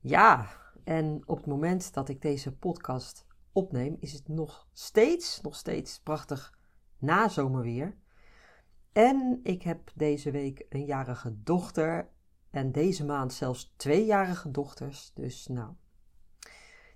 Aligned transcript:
Ja, 0.00 0.48
en 0.84 1.22
op 1.26 1.36
het 1.36 1.46
moment 1.46 1.94
dat 1.94 2.08
ik 2.08 2.22
deze 2.22 2.56
podcast 2.56 3.26
opneem, 3.52 3.96
is 4.00 4.12
het 4.12 4.28
nog 4.28 4.68
steeds, 4.72 5.40
nog 5.40 5.56
steeds 5.56 6.00
prachtig 6.00 6.58
nazomerweer. 6.98 7.96
En 8.92 9.40
ik 9.42 9.62
heb 9.62 9.90
deze 9.94 10.30
week 10.30 10.66
een 10.68 10.84
jarige 10.84 11.42
dochter 11.42 12.08
en 12.50 12.72
deze 12.72 13.04
maand 13.04 13.32
zelfs 13.32 13.74
tweejarige 13.76 14.50
dochters. 14.50 15.12
Dus 15.14 15.46
nou, 15.46 15.72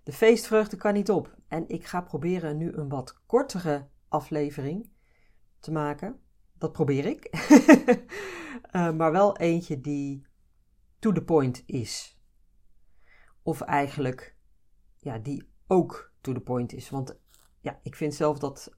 de 0.03 0.13
feestvreugde 0.13 0.77
kan 0.77 0.95
niet 0.95 1.11
op. 1.11 1.37
En 1.49 1.69
ik 1.69 1.87
ga 1.87 2.01
proberen 2.01 2.57
nu 2.57 2.73
een 2.73 2.89
wat 2.89 3.21
kortere 3.27 3.89
aflevering 4.09 4.91
te 5.59 5.73
maken. 5.73 6.21
Dat 6.59 6.73
probeer 6.73 7.07
ik. 7.07 7.29
uh, 8.73 8.93
maar 8.99 9.13
wel 9.13 9.37
eentje 9.37 9.81
die 9.81 10.27
to 10.99 11.13
the 11.13 11.25
point 11.25 11.63
is. 11.67 12.22
Of 13.43 13.61
eigenlijk, 13.61 14.37
ja, 14.97 15.19
die 15.19 15.49
ook 15.67 16.13
to 16.21 16.33
the 16.33 16.41
point 16.41 16.73
is. 16.73 16.91
Want 16.91 17.19
ja, 17.61 17.81
ik 17.83 17.95
vind 17.95 18.15
zelf 18.15 18.39
dat 18.39 18.77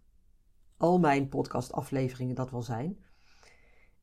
al 0.76 0.98
mijn 0.98 1.28
podcastafleveringen 1.28 2.34
dat 2.34 2.50
wel 2.50 2.62
zijn. 2.62 3.04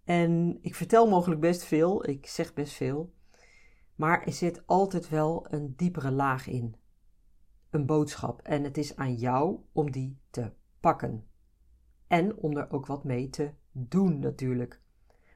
En 0.04 0.58
ik 0.62 0.76
vertel 0.76 1.10
mogelijk 1.10 1.42
best 1.42 1.64
veel, 1.64 2.10
ik 2.10 2.28
zeg 2.28 2.54
best 2.54 2.74
veel. 2.74 3.14
Maar 3.96 4.24
er 4.24 4.34
zit 4.34 4.68
altijd 4.68 5.10
wel 5.10 5.46
een 5.50 5.76
diepere 5.76 6.12
laag 6.12 6.48
in. 6.48 6.76
Een 7.70 7.86
boodschap. 7.86 8.42
En 8.42 8.64
het 8.64 8.78
is 8.78 8.96
aan 8.96 9.16
jou 9.16 9.60
om 9.72 9.92
die 9.92 10.20
te 10.30 10.54
pakken. 10.80 11.28
En 12.08 12.38
om 12.38 12.58
er 12.58 12.72
ook 12.72 12.86
wat 12.86 13.04
mee 13.04 13.30
te 13.30 13.54
doen 13.72 14.20
natuurlijk. 14.20 14.82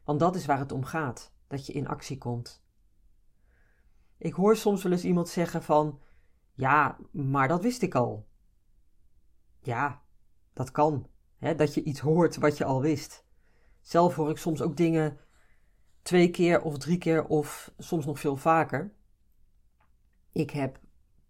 Want 0.03 0.19
dat 0.19 0.35
is 0.35 0.45
waar 0.45 0.59
het 0.59 0.71
om 0.71 0.83
gaat. 0.83 1.33
Dat 1.47 1.65
je 1.65 1.73
in 1.73 1.87
actie 1.87 2.17
komt. 2.17 2.64
Ik 4.17 4.33
hoor 4.33 4.55
soms 4.55 4.83
wel 4.83 4.91
eens 4.91 5.03
iemand 5.03 5.29
zeggen 5.29 5.63
van, 5.63 5.99
ja, 6.53 6.97
maar 7.11 7.47
dat 7.47 7.61
wist 7.61 7.81
ik 7.81 7.95
al. 7.95 8.27
Ja, 9.59 10.03
dat 10.53 10.71
kan. 10.71 11.07
Hè, 11.37 11.55
dat 11.55 11.73
je 11.73 11.83
iets 11.83 11.99
hoort 11.99 12.35
wat 12.35 12.57
je 12.57 12.65
al 12.65 12.81
wist. 12.81 13.25
Zelf 13.81 14.15
hoor 14.15 14.29
ik 14.29 14.37
soms 14.37 14.61
ook 14.61 14.77
dingen 14.77 15.19
twee 16.01 16.29
keer 16.29 16.61
of 16.61 16.77
drie 16.77 16.97
keer 16.97 17.25
of 17.25 17.73
soms 17.77 18.05
nog 18.05 18.19
veel 18.19 18.35
vaker. 18.35 18.93
Ik 20.31 20.49
heb 20.49 20.79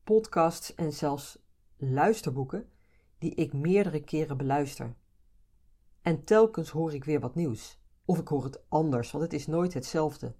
podcasts 0.03 0.75
en 0.75 0.93
zelfs 0.93 1.39
luisterboeken 1.77 2.69
die 3.17 3.35
ik 3.35 3.53
meerdere 3.53 4.03
keren 4.03 4.37
beluister. 4.37 4.95
En 6.01 6.23
telkens 6.23 6.69
hoor 6.69 6.93
ik 6.93 7.03
weer 7.03 7.19
wat 7.19 7.35
nieuws. 7.35 7.79
Of 8.05 8.19
ik 8.19 8.27
hoor 8.27 8.43
het 8.43 8.69
anders, 8.69 9.11
want 9.11 9.23
het 9.23 9.33
is 9.33 9.47
nooit 9.47 9.73
hetzelfde. 9.73 10.35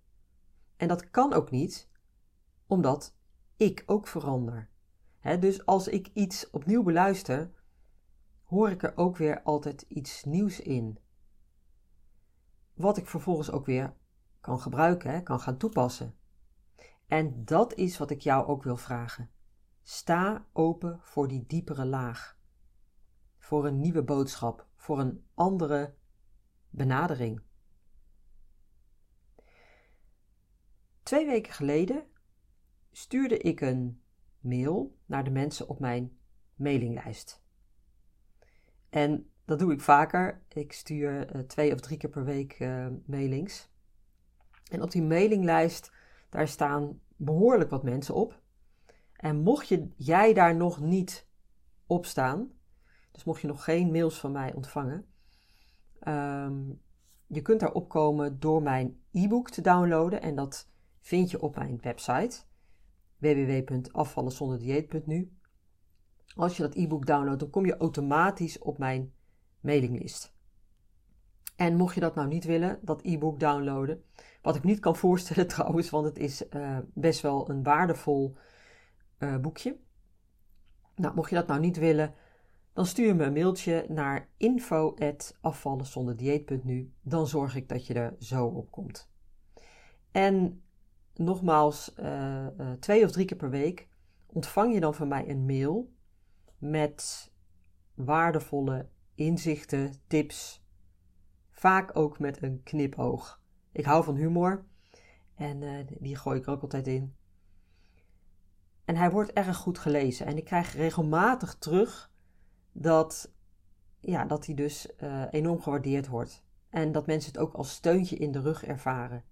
En 0.77 0.87
dat 0.87 1.09
kan 1.09 1.33
ook 1.33 1.51
niet, 1.51 1.89
omdat 2.67 3.15
ik 3.55 3.83
ook 3.85 4.07
verander. 4.07 4.69
dus 5.39 5.65
als 5.65 5.87
ik 5.87 6.09
iets 6.13 6.49
opnieuw 6.49 6.83
beluister, 6.83 7.51
hoor 8.43 8.69
ik 8.69 8.83
er 8.83 8.97
ook 8.97 9.17
weer 9.17 9.43
altijd 9.43 9.81
iets 9.81 10.23
nieuws 10.23 10.59
in. 10.59 10.99
Wat 12.73 12.97
ik 12.97 13.07
vervolgens 13.07 13.51
ook 13.51 13.65
weer 13.65 13.93
kan 14.41 14.59
gebruiken, 14.59 15.23
kan 15.23 15.39
gaan 15.39 15.57
toepassen. 15.57 16.15
En 17.07 17.45
dat 17.45 17.73
is 17.73 17.97
wat 17.97 18.09
ik 18.09 18.21
jou 18.21 18.45
ook 18.47 18.63
wil 18.63 18.77
vragen. 18.77 19.29
Sta 19.81 20.45
open 20.53 20.99
voor 21.01 21.27
die 21.27 21.45
diepere 21.47 21.85
laag. 21.85 22.37
Voor 23.37 23.65
een 23.65 23.79
nieuwe 23.79 24.03
boodschap, 24.03 24.67
voor 24.75 24.99
een 24.99 25.27
andere 25.33 25.95
benadering. 26.69 27.41
Twee 31.03 31.25
weken 31.25 31.53
geleden 31.53 32.07
stuurde 32.95 33.37
ik 33.37 33.61
een 33.61 34.01
mail 34.39 34.97
naar 35.05 35.23
de 35.23 35.29
mensen 35.29 35.69
op 35.69 35.79
mijn 35.79 36.17
mailinglijst. 36.55 37.43
En 38.89 39.29
dat 39.45 39.59
doe 39.59 39.73
ik 39.73 39.81
vaker. 39.81 40.43
Ik 40.47 40.73
stuur 40.73 41.35
uh, 41.35 41.41
twee 41.41 41.73
of 41.73 41.79
drie 41.79 41.97
keer 41.97 42.09
per 42.09 42.23
week 42.23 42.59
uh, 42.59 42.87
mailings. 43.05 43.69
En 44.71 44.81
op 44.81 44.91
die 44.91 45.03
mailinglijst, 45.03 45.91
daar 46.29 46.47
staan 46.47 46.99
behoorlijk 47.15 47.69
wat 47.69 47.83
mensen 47.83 48.15
op. 48.15 48.41
En 49.13 49.37
mocht 49.37 49.67
je, 49.67 49.89
jij 49.95 50.33
daar 50.33 50.55
nog 50.55 50.79
niet 50.79 51.27
op 51.85 52.05
staan, 52.05 52.51
dus 53.11 53.23
mocht 53.23 53.41
je 53.41 53.47
nog 53.47 53.63
geen 53.63 53.91
mails 53.91 54.19
van 54.19 54.31
mij 54.31 54.53
ontvangen, 54.53 55.05
um, 56.07 56.81
je 57.27 57.41
kunt 57.41 57.59
daar 57.59 57.73
opkomen 57.73 58.39
door 58.39 58.61
mijn 58.61 58.99
e-book 59.11 59.49
te 59.49 59.61
downloaden. 59.61 60.21
En 60.21 60.35
dat 60.35 60.69
vind 60.99 61.31
je 61.31 61.41
op 61.41 61.55
mijn 61.55 61.79
website 61.81 62.43
www.afvallenzonderdieet.nu. 63.25 65.31
Als 66.35 66.57
je 66.57 66.61
dat 66.61 66.75
e-book 66.75 67.05
downloadt, 67.05 67.39
dan 67.39 67.49
kom 67.49 67.65
je 67.65 67.77
automatisch 67.77 68.59
op 68.59 68.77
mijn 68.77 69.13
mailinglist. 69.59 70.33
En 71.55 71.75
mocht 71.75 71.93
je 71.93 72.01
dat 72.01 72.15
nou 72.15 72.27
niet 72.27 72.43
willen, 72.43 72.79
dat 72.81 73.01
e-book 73.03 73.39
downloaden, 73.39 74.03
wat 74.41 74.55
ik 74.55 74.63
niet 74.63 74.79
kan 74.79 74.95
voorstellen 75.05 75.47
trouwens, 75.47 75.89
want 75.89 76.05
het 76.05 76.17
is 76.17 76.43
uh, 76.55 76.77
best 76.93 77.21
wel 77.21 77.49
een 77.49 77.63
waardevol 77.63 78.35
uh, 79.19 79.37
boekje. 79.37 79.77
Nou, 80.95 81.15
mocht 81.15 81.29
je 81.29 81.35
dat 81.35 81.47
nou 81.47 81.59
niet 81.59 81.77
willen, 81.77 82.13
dan 82.73 82.85
stuur 82.85 83.15
me 83.15 83.23
een 83.23 83.33
mailtje 83.33 83.85
naar 83.89 84.29
info.afvallenzonderdieet.nu. 84.37 86.93
Dan 87.01 87.27
zorg 87.27 87.55
ik 87.55 87.69
dat 87.69 87.87
je 87.87 87.93
er 87.93 88.15
zo 88.19 88.45
op 88.45 88.71
komt. 88.71 89.09
En 90.11 90.64
nogmaals, 91.17 91.93
uh, 91.99 92.47
uh, 92.57 92.71
twee 92.71 93.03
of 93.03 93.11
drie 93.11 93.25
keer 93.25 93.37
per 93.37 93.49
week 93.49 93.87
ontvang 94.25 94.73
je 94.73 94.79
dan 94.79 94.93
van 94.93 95.07
mij 95.07 95.29
een 95.29 95.45
mail 95.45 95.93
met 96.57 97.31
waardevolle 97.93 98.89
inzichten, 99.15 99.93
tips. 100.07 100.63
Vaak 101.51 101.97
ook 101.97 102.19
met 102.19 102.41
een 102.41 102.63
knipoog. 102.63 103.41
Ik 103.71 103.85
hou 103.85 104.03
van 104.03 104.15
humor 104.15 104.65
en 105.35 105.61
uh, 105.61 105.85
die 105.99 106.15
gooi 106.15 106.39
ik 106.39 106.45
er 106.45 106.51
ook 106.51 106.61
altijd 106.61 106.87
in. 106.87 107.15
En 108.85 108.95
hij 108.95 109.11
wordt 109.11 109.33
erg 109.33 109.57
goed 109.57 109.79
gelezen. 109.79 110.25
En 110.25 110.37
ik 110.37 110.45
krijg 110.45 110.73
regelmatig 110.73 111.55
terug 111.55 112.11
dat, 112.71 113.33
ja, 113.99 114.25
dat 114.25 114.45
hij 114.45 114.55
dus 114.55 114.89
enorm 115.29 115.61
gewaardeerd 115.61 116.07
wordt. 116.07 116.43
En 116.69 116.91
dat 116.91 117.05
mensen 117.05 117.31
het 117.31 117.41
ook 117.41 117.53
als 117.53 117.71
steuntje 117.71 118.15
in 118.15 118.31
de 118.31 118.39
rug 118.39 118.65
ervaren. 118.65 119.23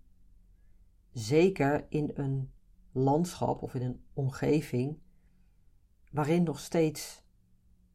Zeker 1.13 1.85
in 1.89 2.11
een 2.13 2.51
landschap 2.91 3.61
of 3.61 3.73
in 3.73 3.81
een 3.81 4.03
omgeving 4.13 4.99
waarin 6.11 6.43
nog 6.43 6.59
steeds 6.59 7.23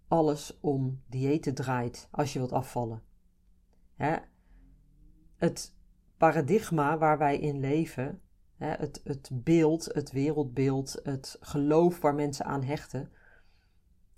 alles 0.09 0.59
om 0.61 1.03
diëten 1.07 1.55
draait 1.55 2.09
als 2.11 2.33
je 2.33 2.39
wilt 2.39 2.53
afvallen. 2.53 3.03
Hè? 3.95 4.17
Het 5.37 5.75
paradigma 6.17 6.99
waar 6.99 7.19
wij 7.19 7.39
in 7.39 7.61
leven, 7.61 8.23
hè, 8.57 8.69
het, 8.69 9.01
het 9.05 9.31
beeld, 9.33 9.85
het 9.85 10.11
wereldbeeld, 10.11 11.01
het 11.03 11.37
geloof 11.41 12.01
waar 12.01 12.15
mensen 12.15 12.45
aan 12.45 12.63
hechten, 12.63 13.13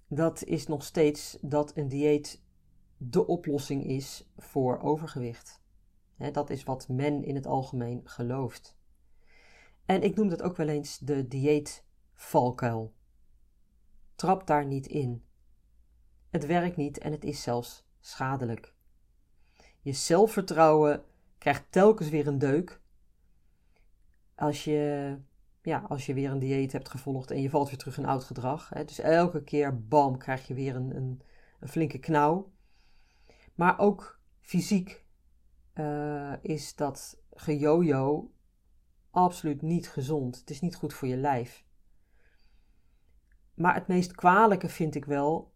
dat 0.09 0.45
is 0.45 0.67
nog 0.67 0.85
steeds 0.85 1.39
dat 1.41 1.77
een 1.77 1.89
dieet 1.89 2.43
de 2.97 3.27
oplossing 3.27 3.85
is 3.85 4.31
voor 4.37 4.81
overgewicht. 4.81 5.63
Hè, 6.17 6.31
dat 6.31 6.51
is 6.51 6.65
wat 6.65 6.89
men 6.89 7.25
in 7.25 7.35
het 7.35 7.47
algemeen 7.47 8.01
gelooft. 8.05 8.79
En 9.91 10.03
ik 10.03 10.17
noem 10.17 10.29
dat 10.29 10.43
ook 10.43 10.57
wel 10.57 10.69
eens 10.69 10.99
de 10.99 11.29
dieetvalkuil. 11.29 12.95
Trap 14.15 14.47
daar 14.47 14.67
niet 14.67 14.87
in. 14.87 15.25
Het 16.29 16.47
werkt 16.47 16.77
niet 16.77 16.99
en 16.99 17.13
het 17.13 17.25
is 17.25 17.43
zelfs 17.43 17.87
schadelijk. 18.01 18.75
Je 19.81 19.93
zelfvertrouwen 19.93 21.05
krijgt 21.39 21.65
telkens 21.71 22.09
weer 22.09 22.27
een 22.27 22.39
deuk. 22.39 22.81
Als 24.35 24.65
je, 24.65 25.17
ja, 25.63 25.85
als 25.89 26.07
je 26.07 26.15
weer 26.15 26.31
een 26.31 26.39
dieet 26.39 26.73
hebt 26.73 26.89
gevolgd 26.89 27.31
en 27.31 27.41
je 27.41 27.51
valt 27.51 27.69
weer 27.69 27.79
terug 27.79 27.99
in 27.99 28.07
oud 28.07 28.25
gedrag. 28.25 28.69
Hè, 28.69 28.85
dus 28.85 28.99
elke 28.99 29.43
keer, 29.43 29.87
bam, 29.87 30.19
krijg 30.19 30.47
je 30.47 30.55
weer 30.55 30.77
een, 30.77 30.97
een, 30.97 31.23
een 31.61 31.69
flinke 31.69 31.99
knauw. 31.99 32.53
Maar 33.55 33.79
ook 33.79 34.21
fysiek 34.41 35.05
uh, 35.75 36.35
is 36.43 36.75
dat 36.75 37.23
gejojo 37.31 38.31
absoluut 39.11 39.63
niet 39.63 39.89
gezond. 39.89 40.39
Het 40.39 40.51
is 40.51 40.61
niet 40.61 40.77
goed 40.77 40.95
voor 40.95 41.09
je 41.09 41.17
lijf. 41.17 41.65
Maar 43.55 43.75
het 43.75 43.87
meest 43.87 44.15
kwalijke 44.15 44.69
vind 44.69 44.95
ik 44.95 45.05
wel 45.05 45.55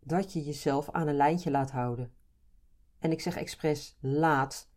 dat 0.00 0.32
je 0.32 0.42
jezelf 0.42 0.90
aan 0.90 1.08
een 1.08 1.16
lijntje 1.16 1.50
laat 1.50 1.70
houden. 1.70 2.12
En 2.98 3.10
ik 3.10 3.20
zeg 3.20 3.36
expres 3.36 3.96
laat, 4.00 4.70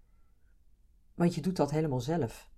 want 1.15 1.35
je 1.35 1.41
doet 1.41 1.56
dat 1.56 1.71
helemaal 1.71 2.01
zelf. 2.01 2.50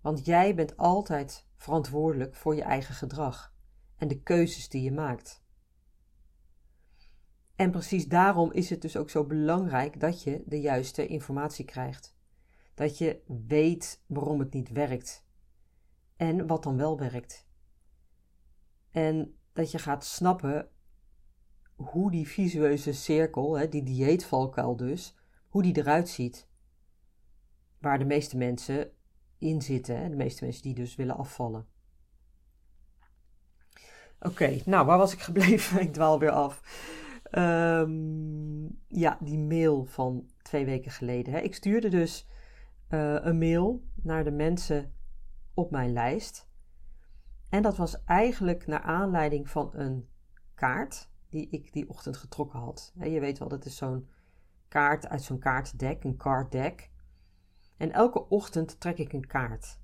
Want 0.00 0.24
jij 0.24 0.54
bent 0.54 0.76
altijd 0.76 1.46
verantwoordelijk 1.56 2.34
voor 2.34 2.54
je 2.54 2.62
eigen 2.62 2.94
gedrag 2.94 3.54
en 3.96 4.08
de 4.08 4.22
keuzes 4.22 4.68
die 4.68 4.82
je 4.82 4.92
maakt. 4.92 5.42
En 7.56 7.70
precies 7.70 8.08
daarom 8.08 8.52
is 8.52 8.70
het 8.70 8.82
dus 8.82 8.96
ook 8.96 9.10
zo 9.10 9.24
belangrijk 9.24 10.00
dat 10.00 10.22
je 10.22 10.42
de 10.46 10.60
juiste 10.60 11.06
informatie 11.06 11.64
krijgt. 11.64 12.18
Dat 12.80 12.98
je 12.98 13.22
weet 13.46 14.02
waarom 14.06 14.38
het 14.38 14.52
niet 14.52 14.70
werkt 14.70 15.26
en 16.16 16.46
wat 16.46 16.62
dan 16.62 16.76
wel 16.76 16.98
werkt. 16.98 17.48
En 18.90 19.38
dat 19.52 19.70
je 19.70 19.78
gaat 19.78 20.04
snappen 20.04 20.68
hoe 21.74 22.10
die 22.10 22.28
visueuze 22.28 22.92
cirkel, 22.92 23.70
die 23.70 23.82
dieetvalkuil 23.82 24.76
dus, 24.76 25.16
hoe 25.48 25.62
die 25.62 25.78
eruit 25.78 26.08
ziet. 26.08 26.48
Waar 27.78 27.98
de 27.98 28.04
meeste 28.04 28.36
mensen 28.36 28.90
in 29.38 29.62
zitten, 29.62 30.10
de 30.10 30.16
meeste 30.16 30.44
mensen 30.44 30.62
die 30.62 30.74
dus 30.74 30.94
willen 30.94 31.16
afvallen. 31.16 31.66
Oké, 34.20 34.60
nou 34.64 34.86
waar 34.86 34.98
was 34.98 35.12
ik 35.12 35.20
gebleven? 35.20 35.80
ik 35.86 35.92
dwaal 35.92 36.18
weer 36.18 36.30
af. 36.30 36.62
Ehm, 37.22 38.64
ja, 38.86 39.18
die 39.20 39.38
mail 39.38 39.84
van 39.84 40.30
twee 40.42 40.64
weken 40.64 40.90
geleden. 40.90 41.32
Hè. 41.32 41.40
Ik 41.40 41.54
stuurde 41.54 41.88
dus 41.88 42.28
uh, 42.90 43.24
een 43.24 43.38
mail 43.38 43.84
naar 43.94 44.24
de 44.24 44.30
mensen 44.30 44.94
op 45.54 45.70
mijn 45.70 45.92
lijst. 45.92 46.48
En 47.48 47.62
dat 47.62 47.76
was 47.76 48.04
eigenlijk 48.04 48.66
naar 48.66 48.82
aanleiding 48.82 49.48
van 49.48 49.70
een 49.72 50.08
kaart 50.54 51.10
die 51.28 51.48
ik 51.48 51.72
die 51.72 51.88
ochtend 51.88 52.16
getrokken 52.16 52.58
had. 52.58 52.92
Je 53.00 53.20
weet 53.20 53.38
wel, 53.38 53.48
dat 53.48 53.64
is 53.64 53.76
zo'n 53.76 54.08
kaart 54.68 55.08
uit 55.08 55.22
zo'n 55.22 55.38
kaartdek, 55.38 56.04
een 56.04 56.16
card 56.16 56.52
deck. 56.52 56.90
En 57.76 57.92
elke 57.92 58.28
ochtend 58.28 58.80
trek 58.80 58.98
ik 58.98 59.12
een 59.12 59.26
kaart. 59.26 59.80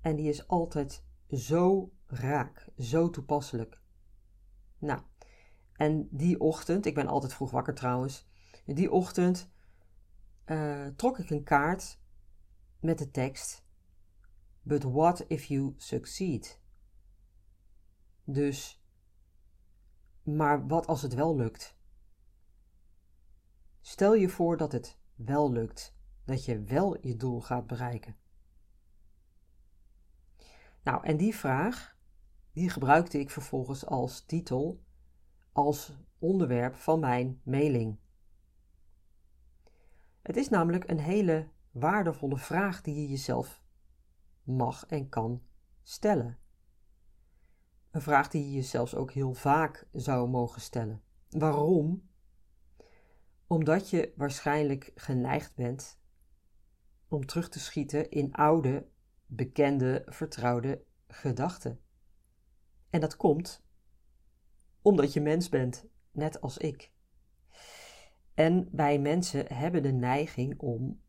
En 0.00 0.16
die 0.16 0.28
is 0.28 0.48
altijd 0.48 1.04
zo 1.28 1.92
raak, 2.06 2.68
zo 2.78 3.10
toepasselijk. 3.10 3.80
Nou, 4.78 5.00
en 5.72 6.08
die 6.10 6.40
ochtend, 6.40 6.86
ik 6.86 6.94
ben 6.94 7.06
altijd 7.06 7.34
vroeg 7.34 7.50
wakker 7.50 7.74
trouwens, 7.74 8.28
die 8.64 8.90
ochtend 8.90 9.50
uh, 10.46 10.86
trok 10.86 11.18
ik 11.18 11.30
een 11.30 11.44
kaart 11.44 12.02
met 12.84 12.98
de 12.98 13.10
tekst: 13.10 13.64
But 14.62 14.82
what 14.82 15.24
if 15.28 15.44
you 15.44 15.74
succeed? 15.76 16.60
Dus, 18.24 18.84
maar 20.22 20.66
wat 20.66 20.86
als 20.86 21.02
het 21.02 21.14
wel 21.14 21.36
lukt? 21.36 21.76
Stel 23.80 24.14
je 24.14 24.28
voor 24.28 24.56
dat 24.56 24.72
het 24.72 24.98
wel 25.14 25.52
lukt, 25.52 25.96
dat 26.24 26.44
je 26.44 26.62
wel 26.62 27.06
je 27.06 27.16
doel 27.16 27.40
gaat 27.40 27.66
bereiken. 27.66 28.16
Nou, 30.82 31.04
en 31.04 31.16
die 31.16 31.34
vraag, 31.34 31.96
die 32.52 32.70
gebruikte 32.70 33.18
ik 33.18 33.30
vervolgens 33.30 33.86
als 33.86 34.24
titel, 34.24 34.84
als 35.52 35.92
onderwerp 36.18 36.74
van 36.74 37.00
mijn 37.00 37.40
mailing. 37.44 37.98
Het 40.22 40.36
is 40.36 40.48
namelijk 40.48 40.90
een 40.90 41.00
hele 41.00 41.52
waardevolle 41.74 42.38
vraag 42.38 42.80
die 42.80 42.94
je 42.94 43.08
jezelf 43.08 43.62
mag 44.42 44.86
en 44.86 45.08
kan 45.08 45.42
stellen. 45.82 46.38
Een 47.90 48.02
vraag 48.02 48.28
die 48.28 48.44
je 48.44 48.52
jezelf 48.52 48.94
ook 48.94 49.12
heel 49.12 49.34
vaak 49.34 49.88
zou 49.92 50.28
mogen 50.28 50.60
stellen. 50.60 51.02
Waarom? 51.30 52.08
Omdat 53.46 53.90
je 53.90 54.12
waarschijnlijk 54.16 54.92
geneigd 54.94 55.54
bent 55.54 56.00
om 57.08 57.26
terug 57.26 57.48
te 57.48 57.58
schieten 57.60 58.10
in 58.10 58.32
oude, 58.32 58.88
bekende, 59.26 60.02
vertrouwde 60.06 60.84
gedachten. 61.06 61.80
En 62.90 63.00
dat 63.00 63.16
komt 63.16 63.64
omdat 64.82 65.12
je 65.12 65.20
mens 65.20 65.48
bent, 65.48 65.86
net 66.10 66.40
als 66.40 66.58
ik. 66.58 66.92
En 68.34 68.68
wij 68.72 68.98
mensen 68.98 69.54
hebben 69.54 69.82
de 69.82 69.92
neiging 69.92 70.58
om 70.58 71.00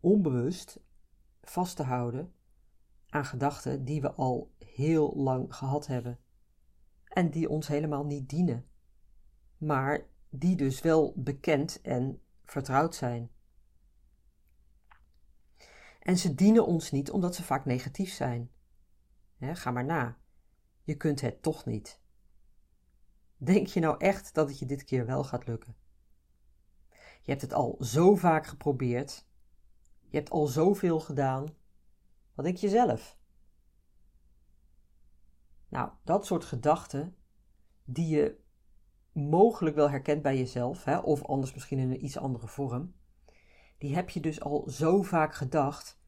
onbewust 0.00 0.80
vast 1.42 1.76
te 1.76 1.82
houden 1.82 2.34
aan 3.08 3.24
gedachten 3.24 3.84
die 3.84 4.00
we 4.00 4.12
al 4.12 4.54
heel 4.58 5.12
lang 5.16 5.54
gehad 5.54 5.86
hebben 5.86 6.18
en 7.04 7.30
die 7.30 7.48
ons 7.48 7.68
helemaal 7.68 8.04
niet 8.06 8.28
dienen, 8.28 8.66
maar 9.58 10.06
die 10.30 10.56
dus 10.56 10.80
wel 10.80 11.12
bekend 11.16 11.80
en 11.80 12.22
vertrouwd 12.44 12.94
zijn. 12.94 13.30
En 16.00 16.18
ze 16.18 16.34
dienen 16.34 16.66
ons 16.66 16.90
niet 16.90 17.10
omdat 17.10 17.34
ze 17.34 17.42
vaak 17.42 17.64
negatief 17.64 18.12
zijn. 18.12 18.50
ga 19.40 19.70
maar 19.70 19.84
na. 19.84 20.18
Je 20.82 20.96
kunt 20.96 21.20
het 21.20 21.42
toch 21.42 21.64
niet. 21.64 22.00
Denk 23.36 23.66
je 23.66 23.80
nou 23.80 23.98
echt 23.98 24.34
dat 24.34 24.48
het 24.48 24.58
je 24.58 24.66
dit 24.66 24.84
keer 24.84 25.06
wel 25.06 25.24
gaat 25.24 25.46
lukken? 25.46 25.76
Je 27.22 27.32
hebt 27.32 27.42
het 27.42 27.52
al 27.52 27.76
zo 27.80 28.14
vaak 28.14 28.46
geprobeerd. 28.46 29.25
Je 30.16 30.22
hebt 30.22 30.34
al 30.34 30.46
zoveel 30.46 31.00
gedaan. 31.00 31.54
Wat 32.34 32.44
denk 32.44 32.56
je 32.56 32.68
zelf? 32.68 33.18
Nou, 35.68 35.90
dat 36.04 36.26
soort 36.26 36.44
gedachten 36.44 37.16
die 37.84 38.08
je 38.08 38.40
mogelijk 39.12 39.76
wel 39.76 39.90
herkent 39.90 40.22
bij 40.22 40.38
jezelf, 40.38 40.84
hè, 40.84 40.98
of 40.98 41.24
anders 41.24 41.52
misschien 41.54 41.78
in 41.78 41.90
een 41.90 42.04
iets 42.04 42.18
andere 42.18 42.46
vorm, 42.46 42.94
die 43.78 43.94
heb 43.94 44.10
je 44.10 44.20
dus 44.20 44.40
al 44.40 44.68
zo 44.68 45.02
vaak 45.02 45.34
gedacht 45.34 45.98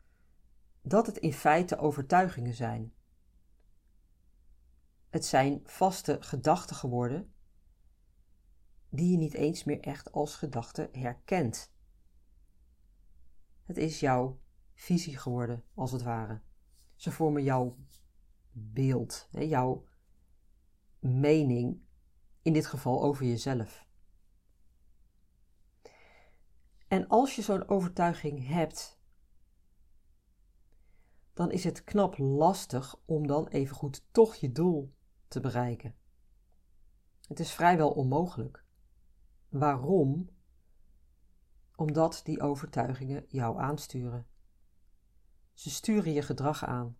dat 0.82 1.06
het 1.06 1.18
in 1.18 1.32
feite 1.32 1.78
overtuigingen 1.78 2.54
zijn. 2.54 2.94
Het 5.08 5.24
zijn 5.24 5.60
vaste 5.64 6.16
gedachten 6.20 6.76
geworden 6.76 7.34
die 8.88 9.10
je 9.10 9.16
niet 9.16 9.34
eens 9.34 9.64
meer 9.64 9.80
echt 9.80 10.12
als 10.12 10.36
gedachte 10.36 10.88
herkent. 10.92 11.76
Het 13.68 13.76
is 13.76 14.00
jouw 14.00 14.40
visie 14.74 15.16
geworden, 15.16 15.64
als 15.74 15.92
het 15.92 16.02
ware. 16.02 16.40
Ze 16.94 17.10
vormen 17.10 17.42
jouw 17.42 17.76
beeld, 18.50 19.28
jouw 19.30 19.84
mening, 20.98 21.82
in 22.42 22.52
dit 22.52 22.66
geval 22.66 23.02
over 23.02 23.24
jezelf. 23.24 23.86
En 26.86 27.08
als 27.08 27.36
je 27.36 27.42
zo'n 27.42 27.68
overtuiging 27.68 28.46
hebt, 28.46 29.00
dan 31.32 31.50
is 31.50 31.64
het 31.64 31.84
knap 31.84 32.18
lastig 32.18 33.00
om 33.04 33.26
dan 33.26 33.48
evengoed 33.48 34.06
toch 34.10 34.34
je 34.34 34.52
doel 34.52 34.94
te 35.26 35.40
bereiken. 35.40 35.94
Het 37.26 37.40
is 37.40 37.52
vrijwel 37.52 37.90
onmogelijk. 37.90 38.64
Waarom? 39.48 40.36
Omdat 41.78 42.20
die 42.24 42.40
overtuigingen 42.40 43.24
jou 43.28 43.58
aansturen. 43.58 44.26
Ze 45.52 45.70
sturen 45.70 46.12
je 46.12 46.22
gedrag 46.22 46.64
aan. 46.64 46.96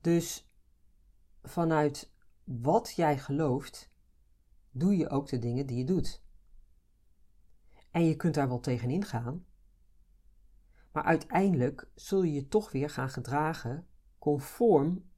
Dus 0.00 0.50
vanuit 1.42 2.12
wat 2.44 2.92
jij 2.96 3.18
gelooft, 3.18 3.90
doe 4.70 4.96
je 4.96 5.08
ook 5.08 5.28
de 5.28 5.38
dingen 5.38 5.66
die 5.66 5.78
je 5.78 5.84
doet. 5.84 6.22
En 7.90 8.04
je 8.04 8.16
kunt 8.16 8.34
daar 8.34 8.48
wel 8.48 8.60
tegenin 8.60 9.04
gaan, 9.04 9.46
maar 10.92 11.04
uiteindelijk 11.04 11.90
zul 11.94 12.22
je 12.22 12.32
je 12.32 12.48
toch 12.48 12.72
weer 12.72 12.90
gaan 12.90 13.10
gedragen 13.10 13.86
conform 14.18 15.10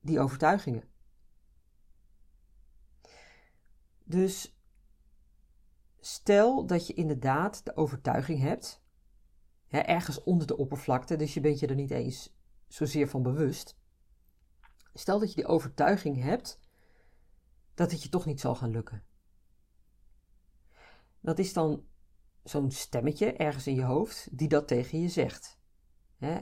die 0.00 0.20
overtuigingen. 0.20 0.88
Dus 4.04 4.53
stel 6.06 6.66
dat 6.66 6.86
je 6.86 6.94
inderdaad 6.94 7.64
de 7.64 7.76
overtuiging 7.76 8.40
hebt, 8.40 8.82
hè, 9.66 9.78
ergens 9.78 10.22
onder 10.22 10.46
de 10.46 10.56
oppervlakte, 10.56 11.16
dus 11.16 11.34
je 11.34 11.40
bent 11.40 11.58
je 11.58 11.66
er 11.66 11.74
niet 11.74 11.90
eens 11.90 12.36
zozeer 12.66 13.08
van 13.08 13.22
bewust. 13.22 13.78
Stel 14.94 15.18
dat 15.18 15.28
je 15.28 15.34
die 15.34 15.46
overtuiging 15.46 16.22
hebt 16.22 16.60
dat 17.74 17.90
het 17.90 18.02
je 18.02 18.08
toch 18.08 18.26
niet 18.26 18.40
zal 18.40 18.54
gaan 18.54 18.70
lukken. 18.70 19.04
Dat 21.20 21.38
is 21.38 21.52
dan 21.52 21.84
zo'n 22.42 22.70
stemmetje 22.70 23.32
ergens 23.32 23.66
in 23.66 23.74
je 23.74 23.84
hoofd 23.84 24.38
die 24.38 24.48
dat 24.48 24.68
tegen 24.68 25.00
je 25.00 25.08
zegt. 25.08 25.58
Hè? 26.16 26.40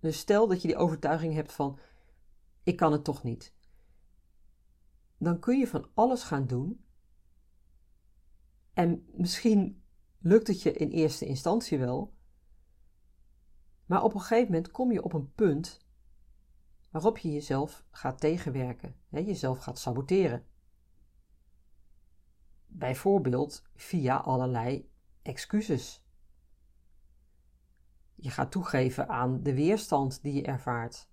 Dus 0.00 0.18
stel 0.18 0.48
dat 0.48 0.62
je 0.62 0.68
die 0.68 0.76
overtuiging 0.76 1.34
hebt 1.34 1.52
van 1.52 1.78
ik 2.62 2.76
kan 2.76 2.92
het 2.92 3.04
toch 3.04 3.22
niet. 3.22 3.54
Dan 5.18 5.38
kun 5.38 5.58
je 5.58 5.66
van 5.66 5.90
alles 5.94 6.22
gaan 6.22 6.46
doen. 6.46 6.84
En 8.72 9.06
misschien 9.12 9.82
lukt 10.18 10.46
het 10.46 10.62
je 10.62 10.72
in 10.72 10.90
eerste 10.90 11.26
instantie 11.26 11.78
wel, 11.78 12.14
Maar 13.86 14.02
op 14.02 14.14
een 14.14 14.20
gegeven 14.20 14.52
moment 14.52 14.70
kom 14.70 14.92
je 14.92 15.02
op 15.02 15.12
een 15.12 15.32
punt 15.32 15.86
waarop 16.90 17.18
je 17.18 17.32
jezelf 17.32 17.84
gaat 17.90 18.20
tegenwerken, 18.20 18.96
hè, 19.08 19.18
jezelf 19.18 19.58
gaat 19.58 19.78
saboteren. 19.78 20.46
Bijvoorbeeld 22.66 23.62
via 23.74 24.16
allerlei 24.16 24.90
excuses. 25.22 26.04
Je 28.14 28.30
gaat 28.30 28.50
toegeven 28.50 29.08
aan 29.08 29.42
de 29.42 29.54
weerstand 29.54 30.22
die 30.22 30.34
je 30.34 30.42
ervaart. 30.42 31.08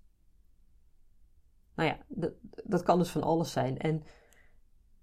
Nou 1.74 1.88
ja, 1.88 1.98
dat, 2.08 2.32
dat 2.64 2.82
kan 2.82 2.98
dus 2.98 3.10
van 3.10 3.22
alles 3.22 3.52
zijn. 3.52 3.78
En 3.78 4.02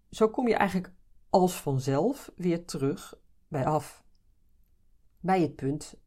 zo 0.10 0.30
kom 0.30 0.48
je 0.48 0.56
eigenlijk 0.56 0.94
als 1.30 1.62
vanzelf 1.62 2.32
weer 2.36 2.66
terug 2.66 3.20
bij 3.48 3.66
af. 3.66 4.06
Bij 5.20 5.42
het 5.42 5.56
punt 5.56 6.00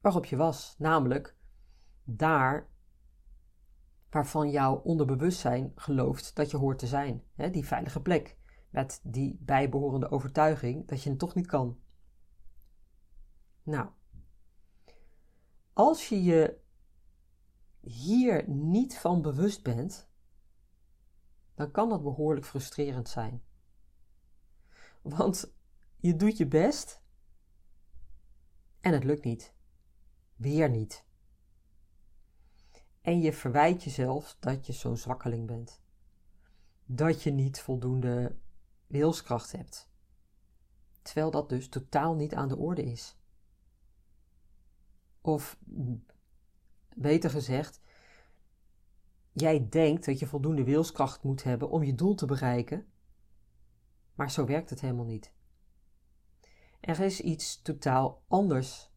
waarop 0.00 0.24
je 0.24 0.36
was, 0.36 0.74
namelijk 0.78 1.36
daar 2.04 2.68
waarvan 4.10 4.50
jouw 4.50 4.76
onderbewustzijn 4.76 5.72
gelooft 5.74 6.36
dat 6.36 6.50
je 6.50 6.56
hoort 6.56 6.78
te 6.78 6.86
zijn. 6.86 7.22
Hè, 7.34 7.50
die 7.50 7.66
veilige 7.66 8.00
plek, 8.00 8.36
met 8.70 9.00
die 9.02 9.38
bijbehorende 9.40 10.10
overtuiging 10.10 10.86
dat 10.86 11.02
je 11.02 11.10
het 11.10 11.18
toch 11.18 11.34
niet 11.34 11.46
kan. 11.46 11.78
Nou, 13.62 13.88
als 15.72 16.08
je 16.08 16.22
je 16.22 16.58
hier 17.80 18.48
niet 18.48 18.98
van 18.98 19.22
bewust 19.22 19.62
bent, 19.62 20.08
dan 21.54 21.70
kan 21.70 21.88
dat 21.88 22.02
behoorlijk 22.02 22.46
frustrerend 22.46 23.08
zijn. 23.08 23.42
Want 25.08 25.52
je 25.96 26.16
doet 26.16 26.36
je 26.36 26.46
best 26.46 27.02
en 28.80 28.92
het 28.92 29.04
lukt 29.04 29.24
niet. 29.24 29.54
Weer 30.36 30.70
niet. 30.70 31.04
En 33.00 33.20
je 33.20 33.32
verwijt 33.32 33.84
jezelf 33.84 34.36
dat 34.40 34.66
je 34.66 34.72
zo'n 34.72 34.96
zwakkeling 34.96 35.46
bent. 35.46 35.80
Dat 36.84 37.22
je 37.22 37.30
niet 37.30 37.60
voldoende 37.60 38.36
wilskracht 38.86 39.52
hebt. 39.52 39.90
Terwijl 41.02 41.30
dat 41.30 41.48
dus 41.48 41.68
totaal 41.68 42.14
niet 42.14 42.34
aan 42.34 42.48
de 42.48 42.56
orde 42.56 42.84
is. 42.84 43.16
Of 45.20 45.58
beter 46.94 47.30
gezegd, 47.30 47.80
jij 49.32 49.68
denkt 49.68 50.04
dat 50.04 50.18
je 50.18 50.26
voldoende 50.26 50.64
wilskracht 50.64 51.22
moet 51.22 51.42
hebben 51.42 51.70
om 51.70 51.82
je 51.82 51.94
doel 51.94 52.14
te 52.14 52.26
bereiken, 52.26 52.86
maar 54.18 54.30
zo 54.30 54.46
werkt 54.46 54.70
het 54.70 54.80
helemaal 54.80 55.04
niet. 55.04 55.32
Er 56.80 57.00
is 57.00 57.20
iets 57.20 57.62
totaal 57.62 58.22
anders 58.28 58.92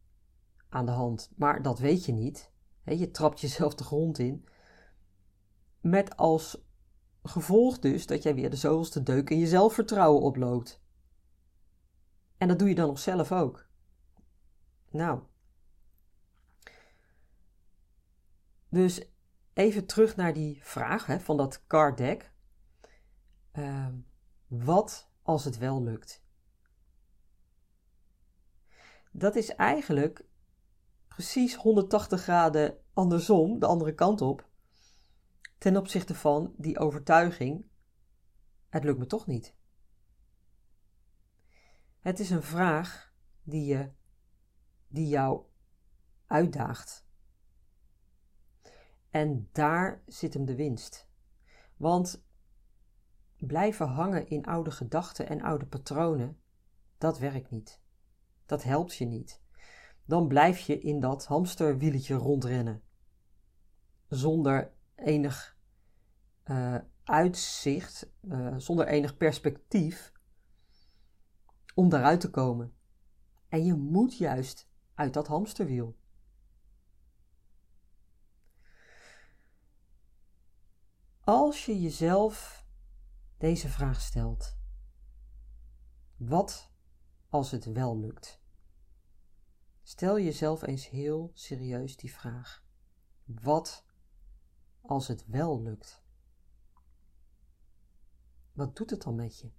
aan 0.70 0.86
de 0.86 0.92
hand, 0.92 1.32
maar 1.36 1.62
dat 1.62 1.80
weet 1.80 2.06
je 2.06 2.12
niet. 2.12 2.52
Je 2.84 3.12
trapt 3.12 3.40
jezelf 3.40 3.76
de 3.76 3.84
grond 3.84 4.20
in. 4.20 4.46
Met 5.80 6.18
als 6.18 6.64
gevolg 7.24 7.80
dus 7.80 8.06
dat 8.06 8.24
jij 8.24 8.36
weer 8.36 8.50
de 8.50 8.56
zoveelste 8.56 9.04
deuk 9.04 9.30
in 9.30 9.38
je 9.38 9.48
zelfvertrouwen 9.48 10.22
oploopt. 10.22 10.82
En 12.38 12.48
dat 12.48 12.60
doe 12.60 12.70
je 12.70 12.76
dan 12.76 12.88
nog 12.88 13.00
zelf 13.00 13.32
ook. 13.32 13.68
Nou. 14.90 15.22
Dus 18.70 19.06
even 19.54 19.86
terug 19.86 20.16
naar 20.16 20.34
die 20.34 20.60
vraag 20.64 21.06
hè, 21.06 21.20
van 21.20 21.38
dat 21.38 21.66
card 21.68 21.98
deck. 21.98 22.32
Uh, 23.54 23.88
wat 24.48 25.11
als 25.32 25.46
het 25.46 25.58
wel 25.58 25.84
lukt? 25.84 26.24
Dat 29.12 29.36
is 29.36 29.56
eigenlijk 29.56 30.26
precies 31.08 31.56
180 31.56 32.22
graden 32.22 32.78
andersom, 32.94 33.60
de 33.60 33.66
andere 33.66 33.94
kant 33.94 34.22
op, 34.22 34.50
ten 35.58 35.78
opzichte 35.78 36.16
van 36.16 36.54
die 36.58 36.80
overtuiging: 36.80 37.66
het 38.70 38.84
lukt 38.84 39.00
me 39.00 39.06
toch 39.06 39.28
niet. 39.28 39.56
Het 42.00 42.20
is 42.20 42.30
een 42.30 42.44
vraag 42.44 43.14
die, 43.44 43.66
je, 43.66 43.92
die 44.88 45.08
jou 45.08 45.46
uitdaagt. 46.26 47.06
En 49.10 49.50
daar 49.52 50.04
zit 50.06 50.34
hem 50.34 50.46
de 50.46 50.56
winst. 50.56 51.10
Want 51.78 52.24
blijven 53.42 53.88
hangen 53.88 54.28
in 54.28 54.46
oude 54.46 54.72
gedachten 54.72 55.28
en 55.28 55.42
oude 55.42 55.66
patronen, 55.66 56.38
dat 56.98 57.20
werkt 57.20 57.50
niet. 57.50 57.82
Dat 58.46 58.64
helpt 58.64 58.96
je 58.96 59.06
niet. 59.06 59.42
Dan 60.06 60.28
blijf 60.28 60.60
je 60.60 60.80
in 60.80 61.00
dat 61.00 61.26
hamsterwieletje 61.26 62.16
rondrennen. 62.16 62.84
Zonder 64.08 64.74
enig 64.96 65.58
uh, 66.46 66.76
uitzicht, 67.04 68.12
uh, 68.22 68.56
zonder 68.58 68.88
enig 68.88 69.18
perspectief 69.18 70.12
om 71.76 71.90
daaruit 71.90 72.20
te 72.20 72.30
komen. 72.30 72.74
En 73.48 73.66
je 73.66 73.74
moet 73.74 74.18
juist 74.18 74.70
uit 74.94 75.14
dat 75.14 75.28
hamsterwiel. 75.28 75.98
Als 81.24 81.66
je 81.66 81.82
jezelf 81.82 82.61
deze 83.42 83.70
vraag 83.70 84.02
stelt: 84.02 84.58
wat 86.16 86.72
als 87.30 87.52
het 87.52 87.66
wel 87.66 88.00
lukt? 88.00 88.42
Stel 89.82 90.20
jezelf 90.20 90.62
eens 90.62 90.90
heel 90.90 91.32
serieus 91.34 91.98
die 91.98 92.14
vraag: 92.14 92.66
wat 93.24 93.86
als 94.82 95.08
het 95.08 95.26
wel 95.26 95.62
lukt? 95.62 96.04
Wat 98.54 98.76
doet 98.76 98.90
het 98.90 99.02
dan 99.02 99.16
met 99.16 99.40
je? 99.40 99.52